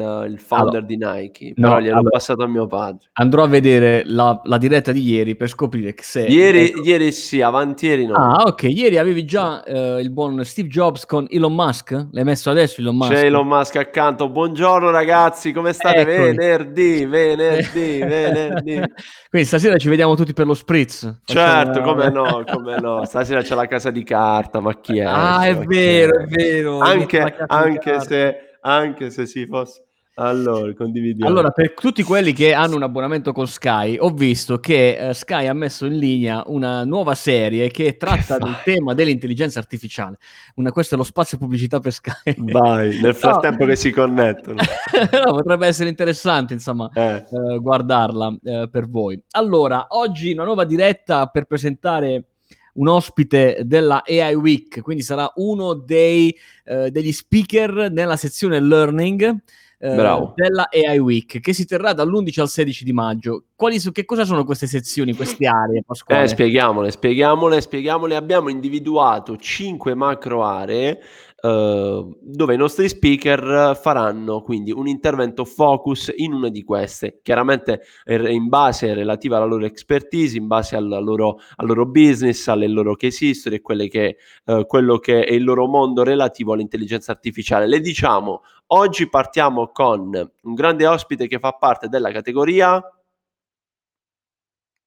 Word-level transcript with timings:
il, 0.00 0.32
il 0.32 0.38
founder 0.38 0.68
allora, 0.68 0.86
di 0.86 0.96
Nike, 0.96 1.52
però 1.54 1.68
no, 1.68 1.80
gliel'ho 1.80 1.98
allora, 1.98 2.10
passato 2.10 2.42
a 2.42 2.46
mio 2.46 2.66
padre. 2.66 3.08
Andrò 3.12 3.44
a 3.44 3.46
vedere 3.46 4.02
la, 4.04 4.40
la, 4.44 4.58
diretta 4.58 4.92
di 4.92 5.02
ieri 5.02 5.36
per 5.36 5.48
scoprire 5.48 5.94
se... 5.98 6.26
Ieri, 6.26 6.68
ecco. 6.68 6.82
ieri 6.82 7.12
sì, 7.12 7.40
avanti 7.40 7.86
ieri 7.86 8.06
no. 8.06 8.14
Ah, 8.14 8.44
ok, 8.46 8.62
ieri 8.62 8.98
avevi 8.98 9.24
già 9.24 9.62
eh, 9.64 10.00
il 10.00 10.10
buon 10.10 10.44
Steve 10.44 10.68
Jobs 10.68 11.06
con 11.06 11.26
Elon 11.30 11.54
Musk? 11.54 12.06
L'hai 12.12 12.24
messo 12.24 12.50
adesso 12.50 12.80
Elon 12.80 12.96
Musk? 12.96 13.12
C'è 13.12 13.24
Elon 13.24 13.46
Musk 13.46 13.76
accanto, 13.76 14.28
buongiorno 14.28 14.90
ragazzi, 14.90 15.52
come 15.52 15.72
state? 15.72 16.00
Eccoli. 16.00 16.36
Venerdì, 16.36 17.04
venerdì, 17.04 17.98
venerdì. 18.04 18.82
Quindi 19.28 19.46
stasera 19.46 19.76
ci 19.76 19.88
vediamo 19.88 20.14
tutti 20.16 20.32
per 20.32 20.46
lo 20.46 20.54
spritz. 20.54 21.20
Certo, 21.24 21.80
come 21.82 22.10
no, 22.10 22.42
come 22.50 22.80
no. 22.80 23.04
Stasera 23.04 23.42
c'è 23.42 23.54
la 23.54 23.66
casa 23.66 23.90
di 23.90 24.02
carta, 24.02 24.60
ma 24.60 24.74
chi 24.80 24.98
è? 24.98 25.04
Ah, 25.04 25.46
è 25.46 25.56
vero, 25.56 26.20
è 26.20 26.26
vero. 26.26 26.78
Anche, 26.80 27.36
anche 27.46 28.00
se, 28.00 28.36
anche 28.60 29.10
se 29.10 29.26
si 29.26 29.46
fosse... 29.46 29.84
Allora, 30.14 30.74
condividiamo. 30.74 31.30
Allora, 31.30 31.50
per 31.50 31.72
tutti 31.72 32.02
quelli 32.02 32.32
che 32.32 32.52
hanno 32.52 32.76
un 32.76 32.82
abbonamento 32.82 33.32
con 33.32 33.46
Sky, 33.46 33.96
ho 33.96 34.10
visto 34.10 34.58
che 34.58 34.98
uh, 35.00 35.12
Sky 35.12 35.46
ha 35.46 35.54
messo 35.54 35.86
in 35.86 35.96
linea 35.96 36.42
una 36.46 36.84
nuova 36.84 37.14
serie 37.14 37.70
che 37.70 37.96
tratta 37.96 38.36
del 38.36 38.60
tema 38.62 38.92
dell'intelligenza 38.92 39.60
artificiale. 39.60 40.18
Una, 40.56 40.72
questo 40.72 40.94
è 40.94 40.98
lo 40.98 41.04
spazio 41.04 41.38
pubblicità 41.38 41.80
per 41.80 41.92
Sky. 41.92 42.34
Vai, 42.36 42.98
nel 43.00 43.14
frattempo 43.16 43.62
no. 43.62 43.70
che 43.70 43.76
si 43.76 43.90
connettono. 43.92 44.60
no, 45.24 45.32
potrebbe 45.32 45.66
essere 45.68 45.88
interessante, 45.88 46.52
insomma, 46.52 46.90
eh. 46.92 47.24
uh, 47.30 47.60
guardarla 47.60 48.26
uh, 48.26 48.68
per 48.68 48.88
voi. 48.90 49.18
Allora, 49.30 49.86
oggi 49.90 50.32
una 50.32 50.44
nuova 50.44 50.64
diretta 50.64 51.26
per 51.28 51.44
presentare 51.44 52.24
un 52.74 52.88
ospite 52.88 53.62
della 53.64 54.02
AI 54.06 54.34
Week, 54.34 54.80
quindi 54.80 55.02
sarà 55.02 55.30
uno 55.36 55.74
dei, 55.74 56.34
degli 56.62 57.10
speaker 57.10 57.90
nella 57.90 58.16
sezione 58.16 58.60
Learning 58.60 59.42
eh, 59.82 59.94
della 60.34 60.68
AI 60.70 60.98
Week 60.98 61.40
che 61.40 61.54
si 61.54 61.64
terrà 61.64 61.94
dall'11 61.94 62.40
al 62.40 62.48
16 62.50 62.84
di 62.84 62.92
maggio. 62.92 63.44
Quali, 63.54 63.80
che 63.92 64.04
cosa 64.04 64.26
sono 64.26 64.44
queste 64.44 64.66
sezioni, 64.66 65.14
queste 65.14 65.46
aree? 65.46 65.82
Eh, 66.06 66.28
spieghiamole, 66.28 66.90
spieghiamole, 66.90 67.60
spieghiamole. 67.62 68.14
Abbiamo 68.14 68.50
individuato 68.50 69.38
cinque 69.38 69.94
macro 69.94 70.44
aree 70.44 71.00
Uh, 71.42 72.18
dove 72.20 72.52
i 72.52 72.58
nostri 72.58 72.86
speaker 72.86 73.74
faranno 73.80 74.42
quindi 74.42 74.72
un 74.72 74.86
intervento 74.86 75.46
focus 75.46 76.12
in 76.14 76.34
una 76.34 76.50
di 76.50 76.62
queste, 76.62 77.20
chiaramente 77.22 77.80
in 78.04 78.48
base 78.48 78.92
relativa 78.92 79.38
alla 79.38 79.46
loro 79.46 79.64
expertise, 79.64 80.36
in 80.36 80.46
base 80.46 80.76
al 80.76 80.86
loro, 80.86 81.40
al 81.56 81.66
loro 81.66 81.86
business, 81.86 82.46
alle 82.48 82.68
loro 82.68 82.94
case 82.94 83.24
history 83.24 83.62
e 83.64 83.88
che, 83.88 84.16
uh, 84.44 84.66
quello 84.66 84.98
che 84.98 85.24
è 85.24 85.32
il 85.32 85.44
loro 85.44 85.66
mondo 85.66 86.02
relativo 86.02 86.52
all'intelligenza 86.52 87.12
artificiale. 87.12 87.66
Le 87.66 87.80
diciamo, 87.80 88.42
oggi 88.68 89.08
partiamo 89.08 89.68
con 89.68 90.10
un 90.42 90.54
grande 90.54 90.86
ospite 90.86 91.26
che 91.26 91.38
fa 91.38 91.52
parte 91.52 91.88
della 91.88 92.12
categoria 92.12 92.82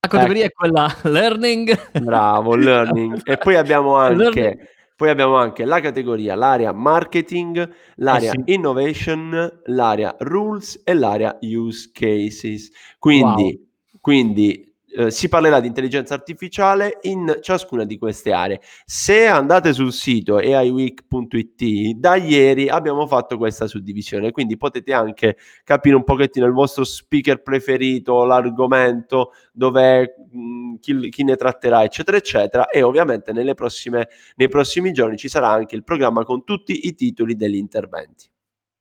la 0.03 0.09
categoria 0.09 0.45
ecco. 0.45 0.53
è 0.53 0.69
quella 0.69 0.95
learning. 1.09 2.01
Bravo, 2.01 2.55
learning. 2.55 3.21
e 3.23 3.37
poi 3.37 3.55
abbiamo 3.55 3.95
anche 3.97 4.69
poi 4.95 5.09
abbiamo 5.09 5.35
anche 5.35 5.65
la 5.65 5.79
categoria, 5.79 6.35
l'area 6.35 6.71
marketing, 6.71 7.69
l'area 7.95 8.31
eh 8.31 8.43
sì. 8.45 8.53
innovation, 8.53 9.61
l'area 9.65 10.15
rules 10.19 10.81
e 10.83 10.93
l'area 10.93 11.37
use 11.41 11.89
cases. 11.91 12.71
Quindi, 12.99 13.43
wow. 13.43 13.99
quindi 13.99 14.72
eh, 14.95 15.11
si 15.11 15.27
parlerà 15.27 15.59
di 15.59 15.67
intelligenza 15.67 16.13
artificiale 16.13 16.99
in 17.01 17.39
ciascuna 17.41 17.83
di 17.83 17.97
queste 17.97 18.31
aree. 18.31 18.61
Se 18.85 19.25
andate 19.27 19.73
sul 19.73 19.91
sito 19.91 20.37
aiweek.it, 20.37 21.95
da 21.95 22.15
ieri 22.15 22.69
abbiamo 22.69 23.07
fatto 23.07 23.37
questa 23.37 23.67
suddivisione, 23.67 24.31
quindi 24.31 24.57
potete 24.57 24.93
anche 24.93 25.37
capire 25.63 25.95
un 25.95 26.03
pochettino 26.03 26.45
il 26.45 26.53
vostro 26.53 26.83
speaker 26.83 27.41
preferito, 27.41 28.23
l'argomento, 28.23 29.31
dove 29.51 30.15
mh, 30.31 30.75
chi, 30.79 31.09
chi, 31.09 31.23
ne 31.23 31.35
tratterà, 31.35 31.83
eccetera, 31.83 32.17
eccetera. 32.17 32.69
E 32.69 32.81
ovviamente 32.83 33.31
prossime, 33.55 34.09
nei 34.35 34.47
prossimi 34.47 34.91
giorni 34.91 35.17
ci 35.17 35.27
sarà 35.27 35.49
anche 35.49 35.75
il 35.75 35.83
programma 35.83 36.23
con 36.23 36.43
tutti 36.43 36.87
i 36.87 36.93
titoli 36.95 37.35
degli 37.35 37.55
interventi. 37.55 38.31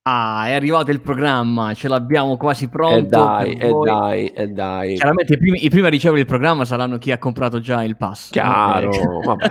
Ah, 0.05 0.49
è 0.49 0.53
arrivato 0.55 0.91
il 0.91 1.01
programma, 1.01 1.75
ce 1.75 1.87
l'abbiamo 1.87 2.37
quasi 2.37 2.67
pronto. 2.69 2.99
E 2.99 3.07
dai, 3.07 3.53
e 3.53 3.71
dai, 3.71 4.27
e 4.31 4.49
dai. 4.49 4.95
Chiaramente 4.97 5.35
i 5.35 5.39
primi, 5.39 5.65
i 5.65 5.71
primi, 5.71 5.87
a 5.87 5.91
ricevere 5.91 6.23
il 6.23 6.27
programma 6.27 6.65
saranno 6.65 6.99
chi 6.99 7.13
ha 7.13 7.19
comprato 7.19 7.61
già 7.61 7.85
il 7.85 7.97
pass. 7.97 8.31
Chiaro, 8.31 8.91
vabbè. 9.25 9.51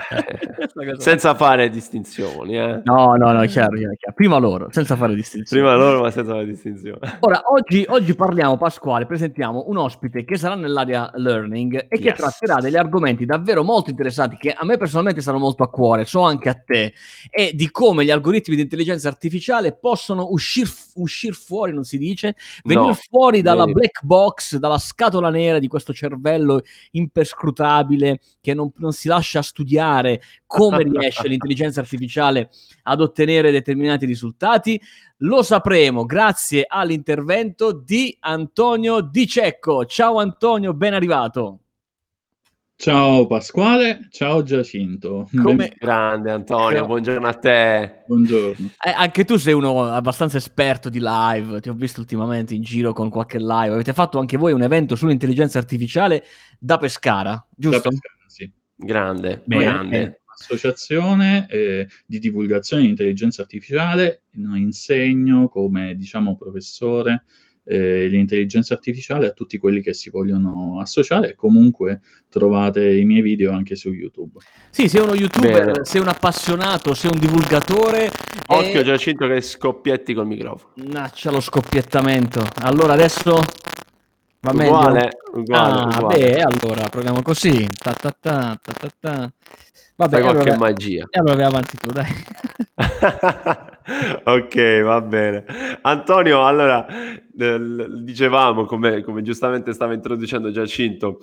senza 0.99 1.35
fare 1.35 1.69
distinzioni. 1.69 2.59
Eh. 2.59 2.81
No, 2.83 3.15
no, 3.15 3.31
no, 3.31 3.45
chiaro, 3.45 3.77
chiaro, 3.77 3.95
chiaro, 3.95 4.13
Prima 4.13 4.39
loro, 4.39 4.67
senza 4.71 4.97
fare 4.97 5.15
distinzioni. 5.15 5.63
Prima 5.63 5.77
loro, 5.77 6.01
ma 6.01 6.11
senza 6.11 6.31
fare 6.31 6.45
distinzioni. 6.45 6.99
Ora, 7.21 7.43
oggi, 7.45 7.85
oggi, 7.87 8.13
parliamo, 8.13 8.57
Pasquale, 8.57 9.05
presentiamo 9.05 9.63
un 9.67 9.77
ospite 9.77 10.25
che 10.25 10.35
sarà 10.35 10.55
nell'area 10.55 11.11
learning 11.13 11.85
e 11.87 11.97
che 11.97 12.09
yes. 12.09 12.17
tratterà 12.17 12.59
degli 12.59 12.75
argomenti 12.75 13.25
davvero 13.25 13.63
molto 13.63 13.89
interessanti 13.89 14.35
che 14.35 14.51
a 14.51 14.65
me 14.65 14.75
personalmente 14.75 15.21
stanno 15.21 15.37
molto 15.37 15.63
a 15.63 15.69
cuore, 15.69 16.03
so 16.03 16.23
anche 16.23 16.49
a 16.49 16.55
te, 16.55 16.93
e 17.29 17.51
di 17.53 17.71
come 17.71 18.03
gli 18.03 18.11
algoritmi 18.11 18.57
di 18.57 18.63
intelligenza 18.63 19.07
artificiale 19.07 19.71
possono 19.71 20.23
uscire 20.23 20.39
uscire 20.41 20.69
uscir 20.95 21.33
fuori, 21.33 21.71
non 21.73 21.83
si 21.83 21.97
dice, 21.97 22.35
venire 22.63 22.87
no, 22.87 22.93
fuori 22.93 23.41
dalla 23.41 23.65
vedi. 23.65 23.79
black 23.79 24.03
box, 24.03 24.57
dalla 24.57 24.77
scatola 24.77 25.29
nera 25.29 25.59
di 25.59 25.67
questo 25.67 25.93
cervello 25.93 26.61
imperscrutabile 26.91 28.19
che 28.41 28.53
non, 28.53 28.71
non 28.77 28.91
si 28.91 29.07
lascia 29.07 29.41
studiare 29.41 30.21
come 30.45 30.83
riesce 30.83 31.27
l'intelligenza 31.29 31.79
artificiale 31.79 32.49
ad 32.83 33.01
ottenere 33.01 33.51
determinati 33.51 34.05
risultati. 34.05 34.81
Lo 35.17 35.43
sapremo 35.43 36.05
grazie 36.05 36.65
all'intervento 36.67 37.71
di 37.71 38.15
Antonio 38.21 39.01
Di 39.01 39.27
Cecco. 39.27 39.85
Ciao 39.85 40.17
Antonio, 40.17 40.73
ben 40.73 40.93
arrivato. 40.93 41.59
Ciao 42.81 43.27
Pasquale, 43.27 44.07
ciao 44.09 44.41
Giacinto. 44.41 45.29
Come 45.35 45.55
ben... 45.55 45.73
grande 45.77 46.31
Antonio, 46.31 46.87
buongiorno 46.87 47.27
a 47.27 47.33
te. 47.35 48.01
Buongiorno. 48.07 48.71
Eh, 48.83 48.89
anche 48.89 49.23
tu 49.23 49.37
sei 49.37 49.53
uno 49.53 49.85
abbastanza 49.85 50.37
esperto 50.37 50.89
di 50.89 50.97
live, 50.99 51.61
ti 51.61 51.69
ho 51.69 51.75
visto 51.75 51.99
ultimamente 51.99 52.55
in 52.55 52.63
giro 52.63 52.91
con 52.91 53.11
qualche 53.11 53.37
live. 53.37 53.73
Avete 53.73 53.93
fatto 53.93 54.17
anche 54.17 54.35
voi 54.35 54.53
un 54.53 54.63
evento 54.63 54.95
sull'intelligenza 54.95 55.59
artificiale 55.59 56.23
da 56.57 56.79
Pescara, 56.79 57.47
giusto? 57.55 57.77
Da 57.77 57.89
Pescara, 57.89 58.15
sì. 58.25 58.51
Grande, 58.75 59.43
Bene. 59.45 59.63
grande. 59.63 60.21
Associazione 60.33 61.45
eh, 61.49 61.87
di 62.07 62.17
divulgazione 62.17 62.81
di 62.81 62.89
intelligenza 62.89 63.43
artificiale, 63.43 64.23
insegno 64.55 65.49
come 65.49 65.93
diciamo 65.95 66.35
professore 66.35 67.25
eh, 67.63 68.07
l'intelligenza 68.07 68.73
artificiale 68.73 69.27
a 69.27 69.31
tutti 69.31 69.57
quelli 69.57 69.81
che 69.81 69.93
si 69.93 70.09
vogliono 70.09 70.79
associare. 70.79 71.35
Comunque 71.35 72.01
trovate 72.29 72.91
i 72.91 73.05
miei 73.05 73.21
video 73.21 73.51
anche 73.51 73.75
su 73.75 73.91
YouTube. 73.91 74.39
Sì, 74.69 74.87
sei 74.87 75.01
uno 75.01 75.13
youtuber, 75.13 75.65
Bene. 75.65 75.85
sei 75.85 76.01
un 76.01 76.07
appassionato, 76.07 76.93
sei 76.93 77.11
un 77.13 77.19
divulgatore. 77.19 78.11
Occhio 78.47 78.79
e... 78.79 78.83
Giacinto 78.83 79.27
che 79.27 79.41
scoppietti 79.41 80.13
col 80.13 80.27
microfono. 80.27 80.73
Naccia 80.75 81.31
lo 81.31 81.39
scoppiettamento. 81.39 82.43
Allora 82.61 82.93
adesso... 82.93 83.39
Va 84.43 84.53
meglio? 84.53 84.75
Uguale, 84.75 85.09
uguale, 85.33 85.79
ah, 85.79 85.97
uguale. 85.99 86.17
Beh, 86.17 86.41
allora 86.41 86.89
proviamo 86.89 87.21
così. 87.21 87.67
Ta 87.77 87.93
ta 87.93 88.15
ta, 88.19 88.59
ta, 88.59 88.71
ta, 88.73 88.89
ta. 88.99 89.31
Vabbè, 89.97 90.13
Fai 90.13 90.21
qualche 90.23 90.49
allora, 90.49 90.57
magia. 90.57 91.07
E 91.11 91.19
allora 91.19 91.35
vai 91.35 91.45
avanti 91.45 91.77
tu, 91.77 91.91
dai. 91.91 92.07
ok, 94.23 94.81
va 94.81 95.01
bene. 95.01 95.45
Antonio, 95.81 96.45
allora, 96.45 96.85
dicevamo, 97.33 98.65
come, 98.65 99.01
come 99.01 99.21
giustamente 99.21 99.73
stava 99.73 99.93
introducendo 99.93 100.51
Giacinto, 100.51 101.19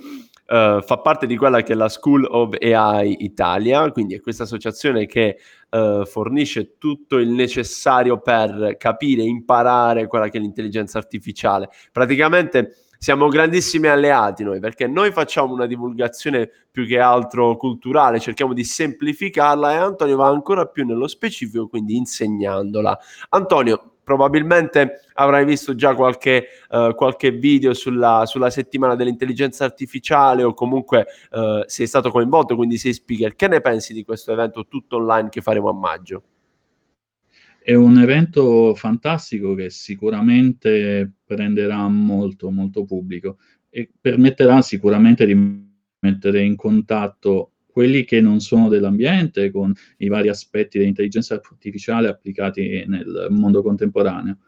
uh, 0.47 0.81
fa 0.81 0.99
parte 1.03 1.27
di 1.27 1.37
quella 1.37 1.63
che 1.63 1.73
è 1.73 1.77
la 1.77 1.89
School 1.89 2.27
of 2.29 2.57
AI 2.61 3.25
Italia, 3.25 3.91
quindi 3.91 4.15
è 4.15 4.21
questa 4.21 4.45
associazione 4.45 5.07
che 5.07 5.39
uh, 5.71 6.05
fornisce 6.05 6.77
tutto 6.79 7.19
il 7.19 7.31
necessario 7.31 8.21
per 8.21 8.77
capire, 8.79 9.23
imparare 9.23 10.07
quella 10.07 10.29
che 10.29 10.39
è 10.39 10.41
l'intelligenza 10.41 10.99
artificiale. 10.99 11.69
Praticamente 11.93 12.88
siamo 12.99 13.29
grandissimi 13.29 13.87
alleati 13.87 14.43
noi 14.43 14.59
perché 14.59 14.89
noi 14.89 15.13
facciamo 15.13 15.53
una 15.55 15.67
divulgazione 15.67 16.51
più 16.71 16.87
che 16.87 16.99
altro 16.99 17.57
culturale, 17.57 18.19
cerchiamo 18.19 18.53
di 18.53 18.65
semplificarla 18.65 19.73
e 19.73 19.77
Antonio 19.77 20.17
va 20.17 20.29
ancora 20.29 20.67
più 20.67 20.85
nello 20.85 21.07
specifico, 21.07 21.69
quindi 21.69 21.97
insegnandola. 21.97 22.99
Antonio, 23.31 23.93
probabilmente 24.09 25.03
avrai 25.15 25.45
visto 25.45 25.75
già 25.75 25.95
qualche, 25.95 26.47
uh, 26.71 26.95
qualche 26.95 27.31
video 27.31 27.75
sulla, 27.75 28.25
sulla, 28.27 28.49
settimana 28.49 28.95
dell'intelligenza 28.95 29.65
artificiale 29.65 30.43
o 30.43 30.55
comunque 30.55 31.07
uh, 31.31 31.63
sei 31.67 31.87
stato 31.87 32.11
coinvolto, 32.11 32.57
quindi 32.57 32.79
sei 32.79 32.95
speaker. 32.95 33.35
Che 33.35 33.49
ne 33.49 33.61
pensi 33.61 33.93
di 33.93 34.05
questo 34.05 34.33
evento 34.33 34.67
tutto 34.67 34.97
online 34.97 35.29
che 35.29 35.43
faremo 35.43 35.69
a 35.69 35.75
maggio? 35.75 36.23
È 37.69 37.75
un 37.75 37.99
evento 37.99 38.75
fantastico 38.75 39.55
che 39.55 39.69
sicuramente 39.69 41.13
prenderà 41.23 41.87
molto, 41.87 42.51
molto 42.51 42.87
pubblico 42.87 43.37
e 43.69 43.91
permetterà 44.01 44.63
sicuramente 44.63 45.27
di 45.27 45.37
mettere 45.99 46.43
in 46.45 46.57
contatto 46.57 47.53
quelli 47.67 48.05
che 48.05 48.23
non 48.23 48.41
sono 48.41 48.71
dell'ambiente 48.71 49.51
con 49.51 49.71
i 49.99 50.09
vari 50.09 50.29
aspetti 50.29 50.79
dell'intelligenza 50.79 51.35
artificiale 51.35 52.09
applicati 52.09 52.85
nel 52.87 53.27
mondo 53.29 53.61
contemporaneo. 53.61 54.39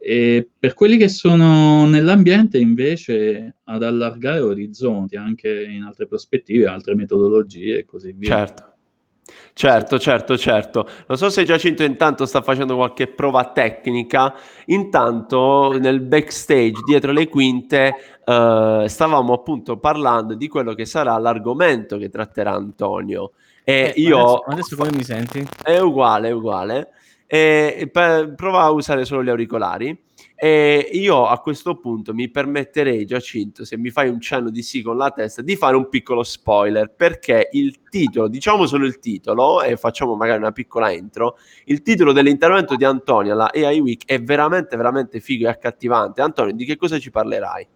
E 0.00 0.48
per 0.58 0.72
quelli 0.72 0.96
che 0.96 1.08
sono 1.08 1.86
nell'ambiente, 1.86 2.56
invece, 2.56 3.56
ad 3.64 3.82
allargare 3.82 4.40
orizzonti 4.40 5.16
anche 5.16 5.62
in 5.62 5.82
altre 5.82 6.06
prospettive, 6.06 6.68
altre 6.68 6.94
metodologie 6.94 7.80
e 7.80 7.84
così 7.84 8.14
via. 8.16 8.30
Certo. 8.30 8.71
Certo, 9.54 9.98
certo, 9.98 10.36
certo. 10.36 10.88
Non 11.06 11.18
so 11.18 11.30
se 11.30 11.44
Giacinto 11.44 11.82
intanto 11.82 12.26
sta 12.26 12.42
facendo 12.42 12.74
qualche 12.76 13.06
prova 13.06 13.44
tecnica. 13.52 14.34
Intanto 14.66 15.76
nel 15.78 16.00
backstage, 16.00 16.80
dietro 16.84 17.12
le 17.12 17.28
quinte, 17.28 17.94
eh, 18.24 18.84
stavamo 18.88 19.32
appunto 19.32 19.76
parlando 19.76 20.34
di 20.34 20.48
quello 20.48 20.74
che 20.74 20.86
sarà 20.86 21.16
l'argomento 21.18 21.98
che 21.98 22.08
tratterà 22.08 22.52
Antonio. 22.52 23.32
E 23.64 23.92
Eh, 23.94 24.00
io... 24.00 24.18
adesso, 24.18 24.42
adesso 24.46 24.76
come 24.76 24.90
mi 24.92 25.04
senti? 25.04 25.46
È 25.62 25.78
uguale, 25.78 26.28
è 26.28 26.32
uguale. 26.32 26.88
E 27.26 27.88
per- 27.90 28.34
prova 28.34 28.62
a 28.62 28.70
usare 28.70 29.04
solo 29.04 29.22
gli 29.22 29.28
auricolari. 29.30 29.96
E 30.34 30.90
io 30.92 31.26
a 31.26 31.38
questo 31.40 31.76
punto 31.76 32.12
mi 32.12 32.30
permetterei, 32.30 33.04
Giacinto, 33.04 33.64
se 33.64 33.76
mi 33.76 33.90
fai 33.90 34.08
un 34.08 34.20
cenno 34.20 34.50
di 34.50 34.62
sì 34.62 34.82
con 34.82 34.96
la 34.96 35.10
testa, 35.10 35.42
di 35.42 35.56
fare 35.56 35.76
un 35.76 35.88
piccolo 35.88 36.22
spoiler, 36.22 36.92
perché 36.94 37.48
il 37.52 37.82
titolo, 37.88 38.28
diciamo 38.28 38.66
solo 38.66 38.86
il 38.86 38.98
titolo, 38.98 39.62
e 39.62 39.76
facciamo 39.76 40.16
magari 40.16 40.38
una 40.38 40.52
piccola 40.52 40.90
intro, 40.90 41.36
il 41.66 41.82
titolo 41.82 42.12
dell'intervento 42.12 42.76
di 42.76 42.84
Antonio 42.84 43.32
alla 43.32 43.50
AI 43.52 43.80
Week 43.80 44.04
è 44.04 44.20
veramente, 44.20 44.76
veramente 44.76 45.20
figo 45.20 45.46
e 45.46 45.50
accattivante. 45.50 46.22
Antonio, 46.22 46.54
di 46.54 46.64
che 46.64 46.76
cosa 46.76 46.98
ci 46.98 47.10
parlerai? 47.10 47.68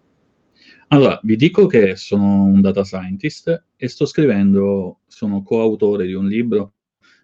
Allora, 0.89 1.19
vi 1.23 1.35
dico 1.35 1.65
che 1.67 1.95
sono 1.97 2.43
un 2.43 2.61
data 2.61 2.83
scientist 2.83 3.65
e 3.75 3.87
sto 3.87 4.05
scrivendo, 4.05 4.99
sono 5.07 5.43
coautore 5.43 6.05
di 6.05 6.13
un 6.13 6.27
libro 6.27 6.73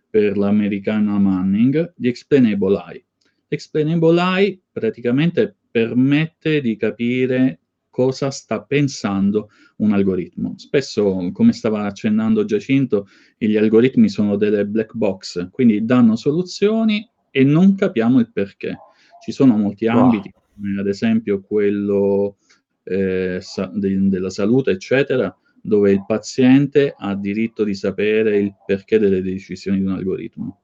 per 0.10 0.38
l'americana 0.38 1.18
Manning 1.18 1.94
di 1.96 2.10
Explainable 2.10 2.78
AI. 2.78 3.06
Explainable 3.54 4.20
AI 4.20 4.62
praticamente 4.72 5.56
permette 5.70 6.60
di 6.60 6.76
capire 6.76 7.60
cosa 7.90 8.32
sta 8.32 8.64
pensando 8.64 9.50
un 9.78 9.94
algoritmo. 9.94 10.56
Spesso, 10.58 11.30
come 11.32 11.54
stava 11.54 11.86
accennando 11.86 12.46
Giacinto, 12.46 13.08
gli 13.38 13.56
algoritmi 13.56 14.10
sono 14.10 14.36
delle 14.36 14.66
black 14.66 14.96
box, 14.96 15.50
quindi 15.52 15.86
danno 15.86 16.16
soluzioni 16.16 17.08
e 17.30 17.44
non 17.44 17.76
capiamo 17.76 18.20
il 18.20 18.32
perché. 18.32 18.78
Ci 19.22 19.32
sono 19.32 19.56
molti 19.56 19.86
Wow. 19.86 20.00
ambiti, 20.00 20.32
come 20.32 20.80
ad 20.80 20.88
esempio 20.88 21.42
quello 21.42 22.38
eh, 22.86 23.38
sa- 23.40 23.72
de- 23.74 24.10
della 24.10 24.30
salute, 24.30 24.72
eccetera, 24.72 25.34
dove 25.62 25.92
il 25.92 26.04
paziente 26.06 26.94
ha 26.98 27.16
diritto 27.16 27.64
di 27.64 27.76
sapere 27.76 28.38
il 28.40 28.54
perché 28.66 29.00
delle 29.00 29.22
decisioni 29.22 29.78
di 29.80 29.86
un 29.86 29.94
algoritmo. 29.94 30.63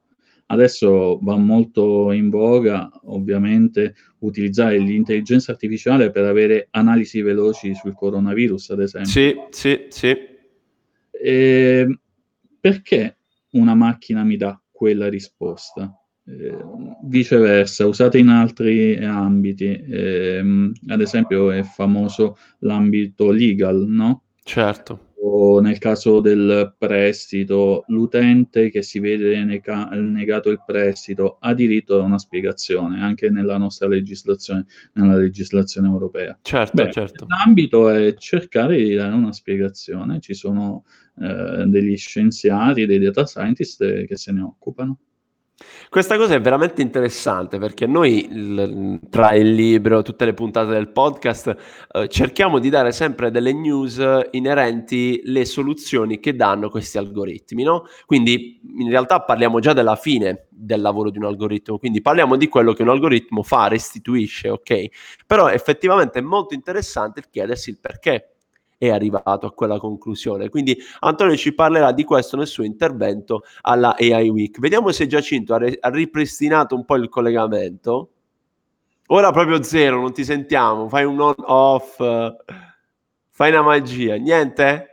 Adesso 0.50 1.20
va 1.22 1.36
molto 1.36 2.10
in 2.10 2.28
voga, 2.28 2.90
ovviamente, 3.04 3.94
utilizzare 4.18 4.78
l'intelligenza 4.78 5.52
artificiale 5.52 6.10
per 6.10 6.24
avere 6.24 6.66
analisi 6.70 7.22
veloci 7.22 7.72
sul 7.74 7.94
coronavirus, 7.94 8.70
ad 8.70 8.80
esempio. 8.80 9.10
Sì, 9.10 9.36
sì, 9.50 9.86
sì. 9.88 10.16
E 11.12 11.98
perché 12.58 13.16
una 13.52 13.74
macchina 13.74 14.24
mi 14.24 14.36
dà 14.36 14.60
quella 14.72 15.08
risposta? 15.08 15.94
Eh, 16.26 16.56
viceversa, 17.04 17.86
usate 17.86 18.18
in 18.18 18.28
altri 18.28 18.96
ambiti, 18.96 19.80
ehm, 19.88 20.72
ad 20.88 21.00
esempio 21.00 21.52
è 21.52 21.62
famoso 21.62 22.36
l'ambito 22.60 23.30
legal, 23.30 23.84
no? 23.86 24.24
Certo. 24.42 25.09
Nel 25.22 25.76
caso 25.76 26.20
del 26.20 26.74
prestito, 26.78 27.84
l'utente 27.88 28.70
che 28.70 28.80
si 28.80 29.00
vede 29.00 29.44
nega- 29.44 29.90
negato 29.90 30.48
il 30.48 30.62
prestito 30.64 31.36
ha 31.40 31.52
diritto 31.52 32.00
a 32.00 32.04
una 32.04 32.18
spiegazione 32.18 33.02
anche 33.02 33.28
nella 33.28 33.58
nostra 33.58 33.86
legislazione, 33.86 34.64
nella 34.94 35.16
legislazione 35.16 35.88
europea. 35.88 36.38
Certo, 36.40 36.82
Beh, 36.82 36.90
certo. 36.90 37.26
L'ambito 37.28 37.90
è 37.90 38.14
cercare 38.14 38.78
di 38.78 38.94
dare 38.94 39.14
una 39.14 39.32
spiegazione, 39.32 40.20
ci 40.20 40.32
sono 40.32 40.84
eh, 41.20 41.64
degli 41.66 41.98
scienziati, 41.98 42.86
dei 42.86 42.98
data 42.98 43.26
scientist 43.26 43.82
eh, 43.82 44.06
che 44.06 44.16
se 44.16 44.32
ne 44.32 44.40
occupano. 44.40 44.98
Questa 45.88 46.16
cosa 46.16 46.34
è 46.34 46.40
veramente 46.40 46.82
interessante 46.82 47.58
perché 47.58 47.86
noi 47.86 48.26
il- 48.30 49.00
tra 49.10 49.34
il 49.34 49.52
libro, 49.52 50.02
tutte 50.02 50.24
le 50.24 50.34
puntate 50.34 50.70
del 50.70 50.90
podcast, 50.90 51.56
eh, 51.90 52.08
cerchiamo 52.08 52.58
di 52.58 52.68
dare 52.70 52.92
sempre 52.92 53.30
delle 53.30 53.52
news 53.52 54.00
inerenti 54.30 55.20
alle 55.26 55.44
soluzioni 55.44 56.20
che 56.20 56.34
danno 56.36 56.70
questi 56.70 56.96
algoritmi, 56.96 57.62
no? 57.64 57.86
Quindi 58.06 58.60
in 58.78 58.88
realtà 58.88 59.20
parliamo 59.22 59.58
già 59.60 59.72
della 59.72 59.96
fine 59.96 60.46
del 60.48 60.80
lavoro 60.80 61.10
di 61.10 61.18
un 61.18 61.24
algoritmo, 61.24 61.78
quindi 61.78 62.00
parliamo 62.00 62.36
di 62.36 62.48
quello 62.48 62.72
che 62.72 62.82
un 62.82 62.88
algoritmo 62.90 63.42
fa, 63.42 63.66
restituisce, 63.68 64.48
ok? 64.48 64.86
Però 65.26 65.48
effettivamente 65.48 66.20
è 66.20 66.22
molto 66.22 66.54
interessante 66.54 67.22
chiedersi 67.28 67.70
il 67.70 67.78
perché 67.80 68.36
è 68.80 68.88
arrivato 68.88 69.46
a 69.46 69.52
quella 69.52 69.78
conclusione. 69.78 70.48
Quindi 70.48 70.74
Antonio 71.00 71.36
ci 71.36 71.52
parlerà 71.52 71.92
di 71.92 72.02
questo 72.02 72.38
nel 72.38 72.46
suo 72.46 72.64
intervento 72.64 73.42
alla 73.60 73.94
AI 73.94 74.30
Week. 74.30 74.58
Vediamo 74.58 74.90
se 74.90 75.06
Giacinto 75.06 75.52
ha, 75.52 75.58
re- 75.58 75.76
ha 75.78 75.90
ripristinato 75.90 76.74
un 76.74 76.86
po' 76.86 76.96
il 76.96 77.10
collegamento. 77.10 78.12
Ora 79.08 79.32
proprio 79.32 79.62
zero, 79.62 80.00
non 80.00 80.14
ti 80.14 80.24
sentiamo. 80.24 80.88
Fai 80.88 81.04
un 81.04 81.20
on 81.20 81.34
off, 81.36 82.00
eh, 82.00 82.36
fai 83.28 83.50
una 83.50 83.60
magia. 83.60 84.14
Niente? 84.14 84.86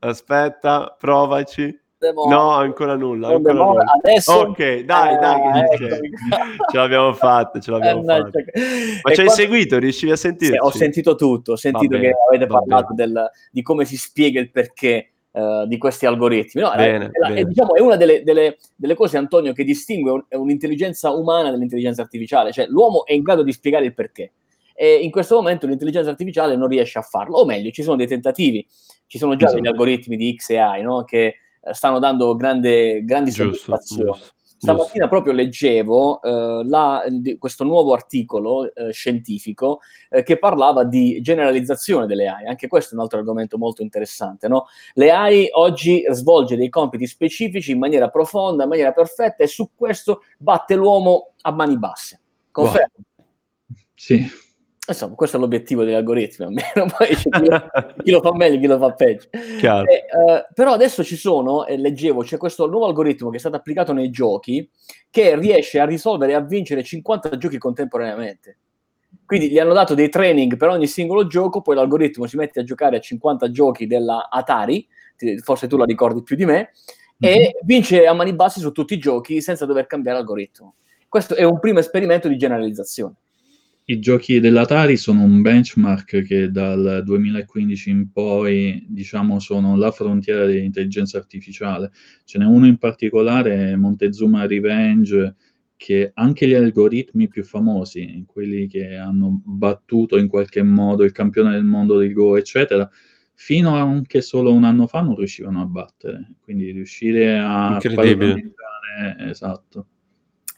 Aspetta, 0.00 0.96
provaci. 0.98 1.81
No, 2.28 2.50
ancora 2.50 2.96
nulla. 2.96 3.28
Ancora 3.28 3.52
demora. 3.52 3.70
nulla. 3.70 3.92
Adesso 4.02 4.32
Ok, 4.32 4.78
dai, 4.80 5.18
dai, 5.18 5.40
dice. 5.70 5.84
eccomi 5.86 6.10
qua. 6.10 6.38
Ce 6.70 6.76
l'abbiamo 6.76 7.12
fatta, 7.12 7.60
ce 7.60 7.70
l'abbiamo 7.70 8.00
Eh, 8.00 8.04
no, 8.04 8.12
fatta. 8.24 8.30
cioè- 8.30 8.44
Ma 8.54 9.10
e 9.10 9.14
ci 9.14 9.20
hai 9.20 9.26
quando- 9.26 9.32
seguito? 9.32 9.78
Riuscivi 9.78 10.12
a 10.12 10.16
sentirci? 10.16 10.52
Sì, 10.54 10.58
ho 10.60 10.70
sentito 10.70 11.14
tutto, 11.14 11.52
ho 11.52 11.56
sentito 11.56 11.94
Va 11.96 12.00
che 12.02 12.08
bene, 12.08 12.16
avete 12.28 12.46
parlato 12.46 12.94
del- 12.94 13.30
di 13.50 13.62
come 13.62 13.84
si 13.84 13.96
spiega 13.96 14.40
il 14.40 14.50
perché 14.50 15.06
eh, 15.34 15.64
di 15.66 15.78
questi 15.78 16.04
algoritmi. 16.04 16.60
No, 16.60 16.72
è- 16.72 16.76
Bene, 16.76 17.04
è, 17.10 17.24
è, 17.24 17.28
bene. 17.28 17.44
diciamo, 17.44 17.74
è 17.74 17.80
una 17.80 17.96
delle, 17.96 18.22
delle- 18.22 18.58
delle 18.76 18.94
cose, 18.94 19.16
Antonio, 19.16 19.52
che 19.54 19.64
distingue 19.64 20.10
un- 20.10 20.24
un'intelligenza 20.28 21.10
umana 21.10 21.50
dall'intelligenza 21.50 22.02
artificiale, 22.02 22.52
cioè 22.52 22.66
l'uomo 22.66 23.06
è 23.06 23.14
in 23.14 23.22
grado 23.22 23.42
di 23.42 23.50
spiegare 23.52 23.86
il 23.86 23.94
perché. 23.94 24.32
E 24.74 24.96
in 24.96 25.10
questo 25.10 25.36
momento 25.36 25.66
l'intelligenza 25.66 26.10
artificiale 26.10 26.54
non 26.56 26.68
riesce 26.68 26.98
a 26.98 27.02
farlo, 27.02 27.36
o 27.38 27.44
meglio, 27.46 27.70
ci 27.70 27.82
sono 27.82 27.96
dei 27.96 28.06
tentativi, 28.06 28.66
ci 29.06 29.16
sono 29.18 29.34
già 29.36 29.46
Esatto. 29.46 29.60
degli 29.60 29.70
algoritmi 29.70 30.16
di 30.16 30.34
XAI 30.34 30.82
no? 30.82 31.04
che 31.04 31.24
eh, 31.26 31.34
stanno 31.72 31.98
dando 31.98 32.34
grande, 32.34 33.04
grandi 33.04 33.30
Giusto, 33.30 33.52
soddisfazioni. 33.76 34.10
giusto. 34.10 34.32
Stamattina 34.62 35.08
proprio 35.08 35.32
leggevo 35.32 36.22
eh, 36.22 36.62
la- 36.66 37.04
di- 37.08 37.36
questo 37.36 37.64
nuovo 37.64 37.94
articolo 37.94 38.72
eh, 38.72 38.92
scientifico 38.92 39.80
eh, 40.08 40.22
che 40.22 40.38
parlava 40.38 40.84
di 40.84 41.20
generalizzazione 41.20 42.06
delle 42.06 42.28
AI. 42.28 42.46
Anche 42.46 42.68
questo 42.68 42.92
è 42.92 42.96
un 42.96 43.02
altro 43.02 43.18
argomento 43.18 43.58
molto 43.58 43.82
interessante. 43.82 44.46
No? 44.46 44.66
Le 44.94 45.10
AI 45.10 45.48
oggi 45.54 46.04
svolge 46.10 46.54
dei 46.56 46.68
compiti 46.68 47.08
specifici 47.08 47.72
in 47.72 47.80
maniera 47.80 48.08
profonda, 48.08 48.62
in 48.62 48.68
maniera 48.68 48.92
perfetta 48.92 49.42
e 49.42 49.48
su 49.48 49.70
questo 49.74 50.22
batte 50.38 50.76
l'uomo 50.76 51.32
a 51.40 51.50
mani 51.50 51.76
basse. 51.76 52.20
Confermo. 52.52 52.92
Sì, 53.96 54.24
Insomma, 54.92 55.14
questo 55.14 55.36
è 55.36 55.40
l'obiettivo 55.40 55.84
degli 55.84 55.94
algoritmi, 55.94 56.46
almeno 56.46 56.92
poi 56.96 57.08
c'è 57.08 57.28
chi, 57.28 57.48
lo, 57.48 57.70
chi 58.02 58.10
lo 58.10 58.20
fa 58.20 58.34
meglio, 58.34 58.60
chi 58.60 58.66
lo 58.66 58.78
fa 58.78 58.92
peggio. 58.92 59.28
Chiaro. 59.58 59.86
Eh, 59.86 60.46
però 60.54 60.72
adesso 60.72 61.02
ci 61.02 61.16
sono, 61.16 61.66
e 61.66 61.76
leggevo, 61.76 62.22
c'è 62.22 62.36
questo 62.36 62.66
nuovo 62.66 62.86
algoritmo 62.86 63.30
che 63.30 63.36
è 63.36 63.40
stato 63.40 63.56
applicato 63.56 63.92
nei 63.92 64.10
giochi 64.10 64.68
che 65.10 65.36
riesce 65.36 65.80
a 65.80 65.84
risolvere 65.84 66.32
e 66.32 66.34
a 66.36 66.40
vincere 66.40 66.82
50 66.82 67.36
giochi 67.36 67.58
contemporaneamente. 67.58 68.58
Quindi 69.26 69.50
gli 69.50 69.58
hanno 69.58 69.72
dato 69.72 69.94
dei 69.94 70.08
training 70.08 70.56
per 70.56 70.68
ogni 70.68 70.86
singolo 70.86 71.26
gioco, 71.26 71.62
poi 71.62 71.74
l'algoritmo 71.74 72.26
si 72.26 72.36
mette 72.36 72.60
a 72.60 72.64
giocare 72.64 72.96
a 72.96 73.00
50 73.00 73.50
giochi 73.50 73.86
della 73.86 74.28
Atari, 74.30 74.86
forse 75.42 75.66
tu 75.66 75.76
la 75.76 75.84
ricordi 75.84 76.22
più 76.22 76.36
di 76.36 76.44
me, 76.44 76.72
e 77.18 77.56
vince 77.62 78.04
a 78.06 78.12
mani 78.12 78.34
basse 78.34 78.60
su 78.60 78.72
tutti 78.72 78.94
i 78.94 78.98
giochi 78.98 79.40
senza 79.40 79.64
dover 79.64 79.86
cambiare 79.86 80.18
algoritmo. 80.18 80.74
Questo 81.08 81.34
è 81.34 81.44
un 81.44 81.60
primo 81.60 81.78
esperimento 81.78 82.26
di 82.26 82.36
generalizzazione. 82.36 83.14
I 83.86 83.98
giochi 83.98 84.38
dell'Atari 84.38 84.96
sono 84.96 85.24
un 85.24 85.42
benchmark 85.42 86.22
che 86.22 86.52
dal 86.52 87.02
2015 87.04 87.90
in 87.90 88.12
poi, 88.12 88.86
diciamo, 88.88 89.40
sono 89.40 89.76
la 89.76 89.90
frontiera 89.90 90.46
dell'intelligenza 90.46 91.18
artificiale. 91.18 91.90
Ce 92.24 92.38
n'è 92.38 92.44
uno 92.44 92.66
in 92.66 92.78
particolare, 92.78 93.74
Montezuma 93.74 94.46
Revenge, 94.46 95.34
che 95.76 96.12
anche 96.14 96.46
gli 96.46 96.54
algoritmi 96.54 97.26
più 97.26 97.42
famosi, 97.42 98.22
quelli 98.24 98.68
che 98.68 98.94
hanno 98.94 99.42
battuto 99.44 100.16
in 100.16 100.28
qualche 100.28 100.62
modo 100.62 101.02
il 101.02 101.10
campione 101.10 101.50
del 101.50 101.64
mondo 101.64 101.98
del 101.98 102.12
Go, 102.12 102.36
eccetera, 102.36 102.88
fino 103.34 103.74
a 103.74 103.80
anche 103.80 104.20
solo 104.20 104.52
un 104.52 104.62
anno 104.62 104.86
fa 104.86 105.00
non 105.00 105.16
riuscivano 105.16 105.60
a 105.60 105.66
battere. 105.66 106.34
Quindi 106.40 106.70
riuscire 106.70 107.36
a 107.36 107.80
Incredibile. 107.82 108.52
esatto. 109.18 109.86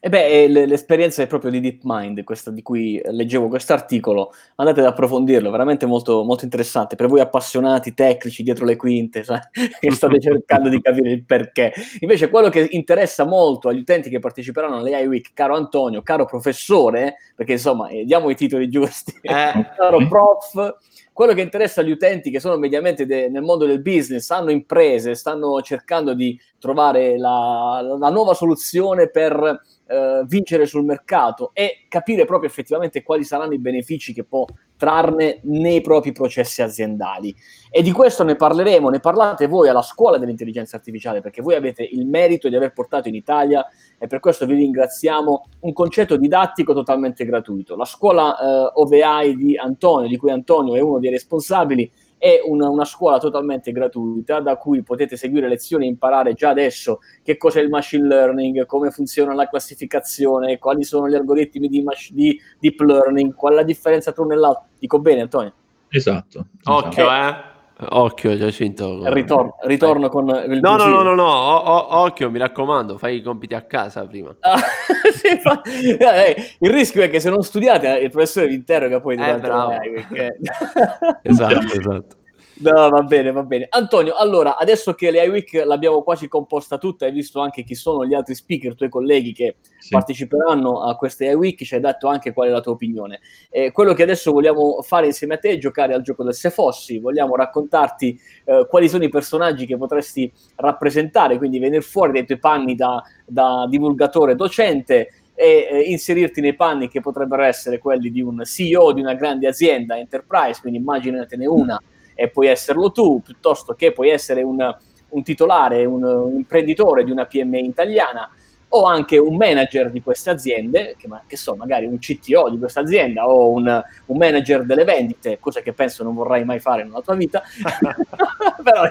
E 0.05 0.11
beh, 0.11 0.49
l'esperienza 0.67 1.23
è 1.23 1.27
proprio 1.27 1.51
di 1.51 1.61
DeepMind, 1.61 2.25
questa 2.25 2.51
di 2.51 2.61
cui 2.61 3.01
leggevo 3.03 3.49
questo 3.49 3.73
articolo. 3.73 4.35
Andate 4.57 4.81
ad 4.81 4.87
approfondirlo, 4.89 5.51
veramente 5.51 5.87
molto, 5.87 6.25
molto 6.25 6.45
interessante. 6.45 6.95
Per 6.95 7.07
voi 7.07 7.21
appassionati, 7.21 7.95
tecnici, 7.95 8.43
dietro 8.43 8.67
le 8.67 8.77
quinte, 8.77 9.25
sai, 9.25 9.41
che 9.81 9.91
state 9.93 10.21
cercando 10.21 10.69
di 10.69 10.79
capire 10.83 11.11
il 11.11 11.25
perché. 11.25 11.73
Invece, 12.01 12.29
quello 12.29 12.51
che 12.51 12.69
interessa 12.73 13.25
molto 13.25 13.71
agli 13.71 13.79
utenti 13.79 14.11
che 14.11 14.19
parteciperanno 14.19 14.77
all'AI 14.77 15.07
Week, 15.07 15.31
caro 15.33 15.57
Antonio, 15.57 16.03
caro 16.03 16.27
professore, 16.27 17.15
perché 17.35 17.53
insomma, 17.53 17.89
eh, 17.89 18.05
diamo 18.05 18.29
i 18.29 18.35
titoli 18.35 18.69
giusti, 18.69 19.15
eh. 19.23 19.53
caro 19.75 20.07
prof, 20.07 20.77
quello 21.15 21.33
che 21.33 21.41
interessa 21.41 21.81
agli 21.81 21.93
utenti 21.93 22.31
che 22.31 22.41
sono 22.41 22.59
mediamente 22.59 23.07
de- 23.07 23.31
nel 23.31 23.43
mondo 23.43 23.65
del 23.65 23.81
business, 23.81 24.29
hanno 24.29 24.51
imprese, 24.51 25.15
stanno 25.15 25.63
cercando 25.63 26.13
di 26.13 26.39
trovare 26.59 27.17
la, 27.17 27.97
la 27.99 28.11
nuova 28.11 28.35
soluzione 28.35 29.09
per 29.09 29.63
eh, 29.87 30.23
vincere 30.27 30.67
sul 30.67 30.85
mercato 30.85 31.51
e 31.53 31.85
capire 31.89 32.25
proprio 32.25 32.49
effettivamente 32.49 33.03
quali 33.03 33.25
saranno 33.25 33.53
i 33.53 33.59
benefici 33.59 34.13
che 34.13 34.25
può 34.25 34.47
trarne 34.77 35.41
nei 35.43 35.81
propri 35.81 36.13
processi 36.13 36.63
aziendali. 36.63 37.35
E 37.71 37.83
di 37.83 37.93
questo 37.93 38.25
ne 38.25 38.37
parleremo, 38.37 38.89
ne 38.89 39.01
parlate 39.01 39.47
voi 39.47 39.69
alla 39.69 39.83
scuola 39.83 40.19
dell'intelligenza 40.19 40.77
artificiale, 40.77 41.21
perché 41.21 41.43
voi 41.43 41.55
avete 41.55 41.83
il 41.83 42.07
merito 42.07 42.49
di 42.49 42.57
aver 42.57 42.73
portato 42.73 43.09
in 43.09 43.15
Italia, 43.15 43.67
e 43.99 44.07
per 44.07 44.21
questo 44.21 44.47
vi 44.47 44.55
ringraziamo, 44.55 45.47
un 45.61 45.73
concetto 45.73 46.17
didattico 46.17 46.75
totalmente 46.75 47.25
gratuito. 47.25 47.77
La 47.77 47.85
scuola 47.85 48.39
eh, 48.39 48.71
OVI 48.75 49.37
di 49.37 49.57
Antonio, 49.57 50.09
di 50.09 50.17
cui 50.17 50.31
Antonio 50.31 50.75
è 50.75 50.81
uno 50.81 50.99
dei 50.99 51.11
responsabili, 51.11 51.91
è 52.25 52.41
una, 52.43 52.71
una, 52.71 52.87
scuola 52.87 53.19
totalmente 53.19 53.71
gratuita 53.71 54.41
da 54.41 54.57
cui 54.57 54.83
potete 54.83 55.15
seguire 55.15 55.47
lezioni 55.47 55.85
e 55.85 55.89
imparare 55.89 56.33
già 56.33 56.49
adesso 56.49 57.01
che 57.23 57.37
cos'è 57.37 57.61
il 57.61 57.69
machine 57.69 58.07
learning, 58.07 58.65
come 58.65 58.91
funziona 58.91 59.35
la 59.35 59.47
classificazione, 59.47 60.57
quali 60.57 60.85
sono 60.85 61.07
gli 61.07 61.15
algoritmi 61.15 61.69
di, 61.69 61.83
mach- 61.83 62.13
di 62.13 62.41
deep 62.59 62.81
learning, 62.81 63.35
qual 63.35 63.53
è 63.53 63.57
la 63.57 63.63
differenza 63.63 64.11
tra 64.13 64.23
uno 64.23 64.33
e 64.33 64.37
l'altro. 64.37 64.69
Dico 64.79 65.01
bene, 65.01 65.21
Antonio? 65.21 65.53
Esatto. 65.91 66.47
Occhio, 66.63 67.03
esatto. 67.03 67.49
eh. 67.51 67.54
Occhio, 67.77 68.37
Giacinto. 68.37 69.13
Ritorno, 69.13 69.57
ritorno 69.63 70.09
con 70.09 70.29
il 70.29 70.61
No, 70.61 70.77
no, 70.77 70.87
no, 70.87 71.03
no, 71.03 71.15
no, 71.15 71.25
o- 71.27 71.57
o- 71.57 71.97
occhio, 72.03 72.31
mi 72.31 72.39
raccomando, 72.39 72.99
fai 72.99 73.17
i 73.17 73.23
compiti 73.23 73.55
a 73.55 73.63
casa 73.63 74.07
prima. 74.07 74.35
Ah, 74.41 74.59
sì, 75.13 75.37
fa... 75.39 75.61
eh, 75.63 76.57
il 76.61 76.71
rischio 76.71 77.03
è 77.03 77.11
che 77.11 77.19
se 77.19 77.31
non 77.31 77.43
studiate 77.43 77.89
il 77.99 78.11
professore 78.11 78.47
vi 78.47 78.55
interroga 78.55 79.01
poi 79.01 79.17
eh, 79.17 79.39
bravo. 79.39 79.77
perché... 79.81 80.39
esatto, 81.23 81.67
esatto. 81.67 82.17
No, 82.57 82.89
va 82.89 83.03
bene, 83.03 83.33
va 83.33 83.43
bene. 83.43 83.67
Antonio, 83.69 84.15
allora, 84.15 84.57
adesso 84.57 84.95
che 84.95 85.11
l'AI 85.11 85.29
Week 85.29 85.53
l'abbiamo 85.65 86.03
quasi 86.03 86.29
composta 86.29 86.79
tutta, 86.79 87.05
hai 87.05 87.11
visto 87.11 87.41
anche 87.41 87.65
chi 87.65 87.75
sono 87.75 88.07
gli 88.07 88.15
altri 88.15 88.35
speaker, 88.37 88.73
i 88.73 88.75
tuoi 88.77 88.89
colleghi 88.89 89.33
che 89.33 89.57
sì. 89.79 89.89
parteciperanno 89.89 90.83
a 90.83 90.95
queste 90.97 91.29
AI 91.29 91.35
Week, 91.35 91.65
ci 91.65 91.75
hai 91.75 91.81
detto 91.81 92.07
anche 92.07 92.33
qual 92.33 92.49
è 92.49 92.51
la 92.53 92.61
tua 92.61 92.73
opinione. 92.73 93.21
Eh, 93.51 93.73
quello 93.73 93.93
che 93.93 94.05
adesso 94.05 94.31
vogliamo 94.31 94.83
fare 94.83 95.07
insieme 95.07 95.35
a 95.35 95.39
te 95.39 95.51
è 95.51 95.59
giocare 95.59 95.95
al 95.95 96.03
gioco 96.03 96.23
del 96.23 96.35
se 96.35 96.51
fossi, 96.51 97.01
vogliamo 97.01 97.35
raccontarti 97.35 98.21
eh, 98.45 98.67
quali 98.69 98.89
sono 98.89 99.03
i 99.03 99.09
personaggi 99.09 99.67
che 99.67 99.77
potresti 99.77 100.31
rappresentare, 100.57 101.39
quindi 101.39 101.59
venire 101.59 101.83
fuori 101.83 102.13
dai 102.13 102.25
tuoi 102.25 102.39
panni 102.39 102.77
da, 102.77 103.03
da 103.27 103.67
divulgatore 103.69 104.37
docente 104.37 105.09
e 105.35 105.67
eh, 105.69 105.81
inserirti 105.91 106.41
nei 106.41 106.55
panni 106.55 106.89
che 106.89 107.01
potrebbero 107.01 107.43
essere 107.43 107.79
quelli 107.79 108.13
di 108.13 108.21
un 108.21 108.43
CEO 108.45 108.93
di 108.93 109.01
una 109.01 109.15
grande 109.15 109.49
azienda 109.49 109.99
enterprise, 109.99 110.61
quindi 110.61 110.79
immaginatene 110.79 111.47
una 111.47 111.83
e 112.15 112.29
puoi 112.29 112.49
esserlo 112.49 112.93
tu, 112.93 113.21
piuttosto 113.23 113.75
che 113.75 113.93
puoi 113.93 114.11
essere 114.11 114.43
un, 114.43 114.75
un 115.09 115.23
titolare, 115.23 115.85
un, 115.85 116.03
un, 116.03 116.37
imprenditore 116.37 117.05
di 117.05 117.11
una 117.11 117.27
PMI 117.27 117.67
italiana 117.67 118.31
o 118.77 118.85
anche 118.85 119.19
un 119.19 119.37
manager 119.37 119.91
di 119.91 120.03
queste 120.03 120.31
aziende, 120.31 120.97
che, 120.99 121.09
che 121.29 121.37
so, 121.37 121.55
magari 121.55 121.87
un 121.87 121.99
CTO 121.99 122.51
di 122.51 122.59
questa 122.59 122.81
azienda 122.81 123.29
o 123.29 123.51
un, 123.51 123.83
un, 124.07 124.17
manager 124.17 124.65
delle 124.65 124.83
vendite, 124.83 125.39
cosa 125.39 125.61
che 125.61 125.73
penso 125.73 126.03
non 126.03 126.15
vorrai 126.15 126.45
mai 126.45 126.59
fare 126.59 126.83
nella 126.83 127.01
tua 127.01 127.15
vita, 127.15 127.41
però 128.63 128.83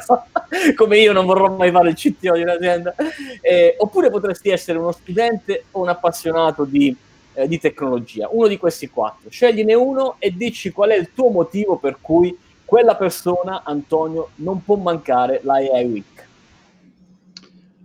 come 0.75 0.97
io 0.99 1.11
non 1.11 1.25
vorrò 1.25 1.49
mai 1.49 1.71
fare 1.71 1.89
il 1.89 1.95
CTO 1.95 2.33
di 2.33 2.43
un'azienda, 2.43 2.95
eh, 3.41 3.75
oppure 3.77 4.09
potresti 4.09 4.49
essere 4.49 4.77
uno 4.77 4.93
studente 4.93 5.65
o 5.71 5.81
un 5.81 5.89
appassionato 5.89 6.63
di, 6.63 6.95
eh, 7.33 7.47
di 7.49 7.59
tecnologia, 7.59 8.29
uno 8.31 8.47
di 8.47 8.57
questi 8.57 8.89
quattro. 8.89 9.29
Scegliene 9.29 9.73
uno 9.73 10.15
e 10.17 10.33
dici 10.33 10.71
qual 10.71 10.91
è 10.91 10.95
il 10.95 11.11
tuo 11.13 11.29
motivo 11.29 11.75
per 11.75 11.97
cui 11.99 12.37
quella 12.73 12.95
persona, 12.95 13.61
Antonio, 13.63 14.31
non 14.37 14.63
può 14.63 14.77
mancare 14.77 15.41
l'AI 15.43 15.85
Week. 15.85 16.27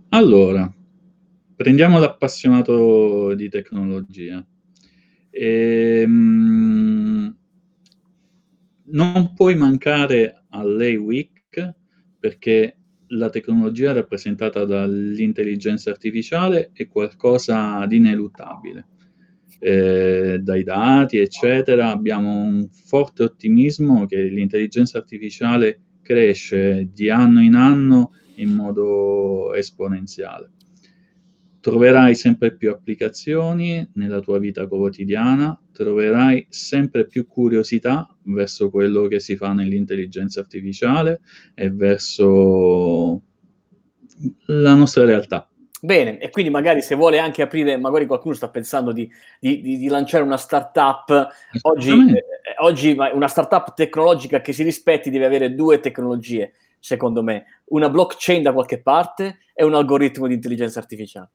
Allora, 0.09 0.67
prendiamo 1.55 1.99
l'appassionato 1.99 3.35
di 3.35 3.49
tecnologia. 3.49 4.43
Ehm, 5.29 6.17
non 8.85 9.33
puoi 9.35 9.53
mancare 9.53 10.45
all'AI 10.49 10.95
Week 10.95 11.73
perché 12.19 12.77
la 13.09 13.29
tecnologia 13.29 13.93
rappresentata 13.93 14.65
dall'intelligenza 14.65 15.91
artificiale 15.91 16.71
è 16.73 16.87
qualcosa 16.87 17.85
di 17.85 17.97
ineluttabile 17.97 18.87
eh, 19.59 20.39
dai 20.41 20.63
dati, 20.63 21.17
eccetera, 21.17 21.91
abbiamo 21.91 22.41
un 22.41 22.67
forte 22.69 23.23
ottimismo 23.23 24.05
che 24.05 24.23
l'intelligenza 24.23 24.97
artificiale 24.97 25.81
cresce 26.01 26.89
di 26.91 27.09
anno 27.09 27.41
in 27.41 27.55
anno 27.55 28.13
in 28.35 28.53
modo 28.53 29.53
esponenziale. 29.53 30.51
Troverai 31.59 32.15
sempre 32.15 32.55
più 32.55 32.71
applicazioni 32.71 33.85
nella 33.95 34.21
tua 34.21 34.39
vita 34.39 34.65
quotidiana, 34.65 35.59
troverai 35.73 36.47
sempre 36.49 37.05
più 37.05 37.27
curiosità 37.27 38.07
verso 38.23 38.69
quello 38.69 39.07
che 39.07 39.19
si 39.19 39.35
fa 39.35 39.51
nell'intelligenza 39.51 40.39
artificiale 40.39 41.19
e 41.53 41.69
verso 41.69 43.21
la 44.45 44.73
nostra 44.73 45.03
realtà. 45.03 45.49
Bene, 45.81 46.17
e 46.17 46.29
quindi 46.29 46.51
magari 46.51 46.81
se 46.81 46.95
vuole 46.95 47.19
anche 47.19 47.41
aprire, 47.41 47.77
magari 47.77 48.05
qualcuno 48.05 48.33
sta 48.33 48.49
pensando 48.49 48.91
di, 48.91 49.09
di, 49.39 49.61
di, 49.61 49.77
di 49.77 49.87
lanciare 49.87 50.23
una 50.23 50.35
startup, 50.35 51.29
oggi, 51.61 51.91
eh, 51.91 52.23
oggi 52.59 52.97
una 53.13 53.27
startup 53.27 53.73
tecnologica 53.73 54.41
che 54.41 54.51
si 54.51 54.63
rispetti 54.63 55.09
deve 55.09 55.25
avere 55.25 55.55
due 55.55 55.79
tecnologie, 55.79 56.53
secondo 56.79 57.23
me, 57.23 57.45
una 57.65 57.89
blockchain 57.89 58.43
da 58.43 58.51
qualche 58.51 58.81
parte 58.81 59.39
e 59.53 59.63
un 59.63 59.73
algoritmo 59.73 60.27
di 60.27 60.33
intelligenza 60.33 60.79
artificiale. 60.79 61.29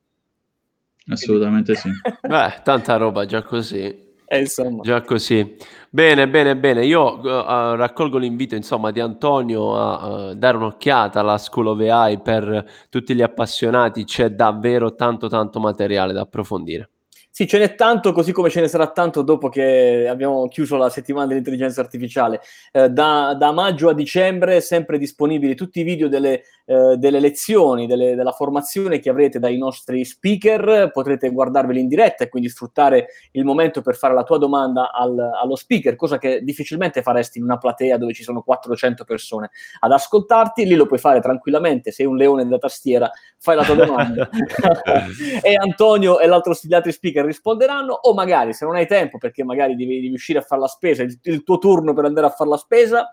Assolutamente 1.07 1.75
sì. 1.75 1.91
Beh, 2.21 2.61
tanta 2.63 2.97
roba 2.97 3.25
già 3.27 3.43
così. 3.43 4.13
Eh, 4.27 4.39
insomma. 4.41 4.83
Già 4.83 5.03
così. 5.03 5.57
Bene, 5.95 6.29
bene, 6.29 6.57
bene. 6.57 6.85
Io 6.85 7.21
uh, 7.21 7.77
raccolgo 7.77 8.19
l'invito, 8.19 8.57
insomma, 8.57 8.91
di 8.91 8.99
Antonio 8.99 9.77
a 9.77 10.31
uh, 10.31 10.35
dare 10.35 10.57
un'occhiata 10.57 11.21
alla 11.21 11.39
School 11.39 11.69
of 11.69 11.79
AI 11.79 12.21
per 12.21 12.67
tutti 12.91 13.15
gli 13.15 13.23
appassionati. 13.23 14.03
C'è 14.03 14.31
davvero 14.31 14.97
tanto, 14.97 15.29
tanto 15.29 15.61
materiale 15.61 16.13
da 16.13 16.23
approfondire. 16.23 16.91
Sì, 17.37 17.49
ce 17.49 17.59
n'è 17.59 17.75
tanto, 17.75 18.13
così 18.13 18.31
come 18.31 18.49
ce 18.49 18.61
ne 18.61 18.69
sarà 18.69 18.93
tanto 18.93 19.23
dopo 19.23 19.49
che 19.49 20.07
abbiamo 20.09 20.47
chiuso 20.47 20.77
la 20.77 20.89
settimana 20.89 21.27
dell'intelligenza 21.27 21.81
artificiale. 21.81 22.41
Eh, 22.71 22.91
da, 22.91 23.35
da, 23.37 23.51
maggio 23.51 23.89
a 23.89 23.93
dicembre 23.93 24.61
sempre 24.61 24.99
disponibili 24.99 25.57
tutti 25.57 25.81
i 25.81 25.83
video 25.83 26.07
delle, 26.07 26.45
eh, 26.65 26.95
delle 26.97 27.19
lezioni, 27.19 27.89
delle, 27.89 28.15
della 28.15 28.31
formazione 28.31 29.01
che 29.01 29.11
avrete 29.11 29.41
dai 29.41 29.59
nostri 29.59 30.05
speaker. 30.05 30.93
Potrete 30.93 31.29
guardarveli 31.31 31.81
in 31.81 31.89
diretta 31.89 32.23
e 32.23 32.29
quindi 32.29 32.49
sfruttare 32.49 33.09
il 33.33 33.45
momento 33.45 33.83
per 33.83 33.97
fare 33.97 34.15
la 34.15 34.23
tua 34.23 34.39
domanda 34.39 34.93
al, 34.93 35.19
allo 35.19 35.57
speaker, 35.57 35.97
cosa 35.97 36.19
che 36.19 36.41
difficilmente 36.45 37.03
faresti 37.03 37.39
in 37.39 37.45
una 37.45 37.59
platea 37.59 37.99
dove 37.99 38.13
ci 38.13 38.23
sono 38.23 38.43
400 38.43 39.03
persone 39.03 39.51
ad 39.81 39.91
ascoltarti. 39.91 40.65
Lì 40.67 40.77
lo 40.77 40.87
puoi 40.87 41.01
fare 41.01 41.19
tranquillamente, 41.21 41.91
sei 41.91 42.07
un 42.07 42.15
leone 42.15 42.47
da 42.47 42.59
tastiera, 42.59 43.11
fai 43.39 43.57
la 43.57 43.65
tua 43.65 43.75
domanda. 43.75 44.31
e 45.43 45.57
Antonio 45.57 46.21
e 46.21 46.29
l'altro, 46.29 46.57
altri 46.71 46.93
speaker 46.93 47.23
risponderanno, 47.27 47.93
o 47.93 48.15
magari 48.15 48.53
se 48.53 48.65
non 48.65 48.75
hai 48.75 48.87
tempo 48.87 49.19
perché 49.19 49.45
magari 49.45 49.77
devi, 49.77 50.01
devi 50.01 50.15
uscire 50.15 50.39
a 50.39 50.43
fare 50.43 50.61
la 50.61 50.67
spesa, 50.67 51.03
il, 51.03 51.19
il, 51.23 51.43
tuo 51.43 51.59
turno 51.59 51.93
per 51.93 52.05
andare 52.05 52.27
a 52.27 52.31
fare 52.31 52.51
la 52.51 52.57
spesa, 52.57 53.11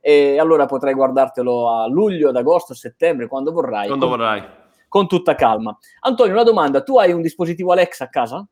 e 0.00 0.38
allora 0.38 0.66
potrai 0.66 0.94
guardartelo 0.94 1.70
a 1.70 1.88
luglio, 1.88 2.28
ad 2.28 2.36
agosto, 2.36 2.72
a 2.72 2.76
settembre, 2.76 3.26
quando 3.26 3.52
vorrai. 3.52 3.86
Quando 3.86 4.08
con, 4.08 4.16
vorrai. 4.16 4.42
Con 4.88 5.08
tutta 5.08 5.34
calma. 5.34 5.76
Antonio, 6.00 6.32
una 6.32 6.42
domanda, 6.42 6.82
tu 6.82 6.98
hai 6.98 7.12
un 7.12 7.22
dispositivo 7.22 7.72
Alexa 7.72 8.04
a 8.04 8.08
casa? 8.08 8.46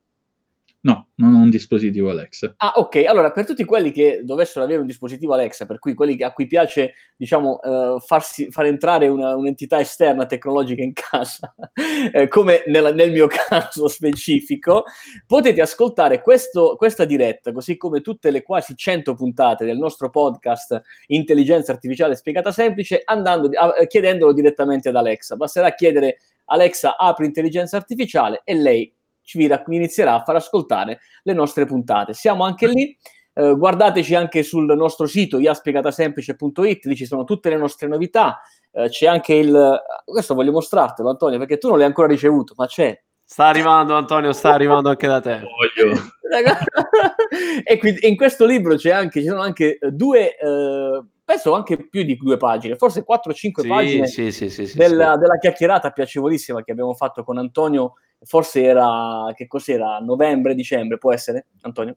No, 0.84 1.10
non 1.16 1.34
ho 1.34 1.38
un 1.38 1.48
dispositivo 1.48 2.10
Alexa. 2.10 2.54
Ah, 2.56 2.72
ok. 2.74 3.04
Allora, 3.06 3.30
per 3.30 3.46
tutti 3.46 3.64
quelli 3.64 3.92
che 3.92 4.22
dovessero 4.24 4.64
avere 4.64 4.80
un 4.80 4.86
dispositivo 4.86 5.32
Alexa, 5.32 5.64
per 5.64 5.78
cui 5.78 5.94
quelli 5.94 6.20
a 6.24 6.32
cui 6.32 6.48
piace, 6.48 6.94
diciamo, 7.16 7.60
uh, 7.62 8.00
farsi, 8.00 8.50
far 8.50 8.66
entrare 8.66 9.06
una, 9.06 9.36
un'entità 9.36 9.78
esterna 9.78 10.26
tecnologica 10.26 10.82
in 10.82 10.92
casa, 10.92 11.54
eh, 12.12 12.26
come 12.26 12.64
nella, 12.66 12.92
nel 12.92 13.12
mio 13.12 13.28
caso 13.48 13.86
specifico, 13.86 14.82
potete 15.24 15.60
ascoltare 15.60 16.20
questo, 16.20 16.74
questa 16.76 17.04
diretta, 17.04 17.52
così 17.52 17.76
come 17.76 18.00
tutte 18.00 18.32
le 18.32 18.42
quasi 18.42 18.74
100 18.74 19.14
puntate 19.14 19.64
del 19.64 19.78
nostro 19.78 20.10
podcast 20.10 20.82
Intelligenza 21.06 21.70
Artificiale 21.70 22.16
Spiegata 22.16 22.50
Semplice, 22.50 23.02
andando, 23.04 23.46
uh, 23.46 23.86
chiedendolo 23.86 24.32
direttamente 24.32 24.88
ad 24.88 24.96
Alexa. 24.96 25.36
Basterà 25.36 25.76
chiedere 25.76 26.18
Alexa, 26.46 26.96
apri 26.96 27.26
intelligenza 27.26 27.76
artificiale 27.76 28.40
e 28.42 28.56
lei 28.56 28.92
vi, 29.38 29.48
vi 29.48 29.76
inizierà 29.76 30.14
a 30.14 30.22
far 30.22 30.36
ascoltare 30.36 31.00
le 31.22 31.32
nostre 31.32 31.64
puntate. 31.64 32.14
Siamo 32.14 32.44
anche 32.44 32.66
lì. 32.66 32.96
Eh, 33.34 33.54
guardateci 33.56 34.14
anche 34.14 34.42
sul 34.42 34.66
nostro 34.76 35.06
sito 35.06 35.38
iaspiegatasemplice.it, 35.38 36.84
lì 36.84 36.94
ci 36.94 37.06
sono 37.06 37.24
tutte 37.24 37.48
le 37.48 37.56
nostre 37.56 37.88
novità. 37.88 38.40
Eh, 38.70 38.88
c'è 38.88 39.06
anche 39.06 39.34
il. 39.34 39.80
Questo 40.04 40.34
voglio 40.34 40.52
mostrartelo, 40.52 41.08
Antonio, 41.08 41.38
perché 41.38 41.58
tu 41.58 41.68
non 41.68 41.78
l'hai 41.78 41.86
ancora 41.86 42.08
ricevuto, 42.08 42.54
ma 42.56 42.66
c'è. 42.66 43.00
Sta 43.24 43.46
arrivando, 43.46 43.94
Antonio, 43.94 44.32
sta 44.32 44.52
arrivando 44.54 44.90
anche 44.90 45.06
da 45.06 45.20
te. 45.20 45.40
Voglio. 45.40 45.94
e 47.64 47.78
quindi 47.78 48.06
in 48.08 48.16
questo 48.16 48.46
libro 48.46 48.76
c'è 48.76 48.90
anche, 48.90 49.20
ci 49.20 49.26
sono 49.26 49.40
anche 49.40 49.78
due. 49.90 50.36
Eh, 50.36 51.04
penso 51.24 51.54
anche 51.54 51.88
più 51.88 52.02
di 52.02 52.16
due 52.16 52.36
pagine, 52.36 52.76
forse 52.76 53.04
4-5 53.08 53.32
Sì, 53.32 53.68
pagine 53.68 54.06
sì, 54.06 54.32
sì, 54.32 54.50
sì, 54.50 54.66
sì, 54.66 54.76
della, 54.76 55.14
sì. 55.14 55.20
della 55.20 55.38
chiacchierata 55.38 55.90
piacevolissima 55.90 56.62
che 56.62 56.72
abbiamo 56.72 56.94
fatto 56.94 57.24
con 57.24 57.38
Antonio, 57.38 57.94
forse 58.24 58.62
era, 58.62 59.32
che 59.34 59.46
cos'era, 59.46 59.98
novembre, 59.98 60.54
dicembre, 60.54 60.98
può 60.98 61.12
essere, 61.12 61.46
Antonio? 61.62 61.96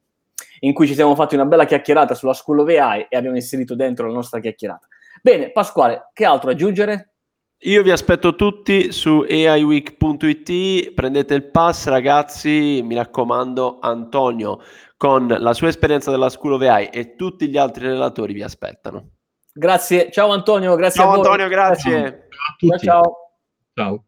In 0.59 0.73
cui 0.73 0.87
ci 0.87 0.93
siamo 0.93 1.15
fatti 1.15 1.35
una 1.35 1.45
bella 1.45 1.65
chiacchierata 1.65 2.13
sulla 2.13 2.33
School 2.33 2.59
of 2.59 2.69
AI 2.69 3.07
e 3.09 3.17
abbiamo 3.17 3.35
inserito 3.35 3.75
dentro 3.75 4.07
la 4.07 4.13
nostra 4.13 4.39
chiacchierata. 4.39 4.87
Bene, 5.21 5.51
Pasquale, 5.51 6.09
che 6.13 6.25
altro 6.25 6.49
aggiungere? 6.49 7.11
Io 7.59 7.81
vi 7.83 7.91
aspetto 7.91 8.35
tutti 8.35 8.91
su 8.91 9.25
aiweek.it, 9.27 10.93
prendete 10.93 11.33
il 11.33 11.49
pass 11.49 11.87
ragazzi, 11.87 12.81
mi 12.83 12.95
raccomando, 12.95 13.79
Antonio 13.79 14.59
con 14.97 15.27
la 15.27 15.53
sua 15.53 15.67
esperienza 15.67 16.11
della 16.11 16.29
School 16.29 16.53
of 16.53 16.61
AI 16.61 16.87
e 16.87 17.15
tutti 17.15 17.47
gli 17.47 17.57
altri 17.57 17.87
relatori 17.87 18.33
vi 18.33 18.43
aspettano. 18.43 19.11
Grazie, 19.53 20.11
ciao 20.11 20.31
Antonio, 20.31 20.75
grazie 20.75 21.01
Ciao 21.01 21.11
a 21.11 21.15
voi. 21.15 21.25
Antonio, 21.25 21.47
grazie. 21.47 21.91
Ciao 21.91 22.07
a 22.09 22.55
tutti. 22.57 22.85
Ciao, 22.85 23.01
ciao. 23.01 23.15
Ciao. 23.73 24.05